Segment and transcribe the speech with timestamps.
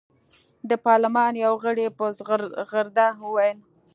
[0.69, 3.57] د پارلمان یوه غړي په زغرده وویل.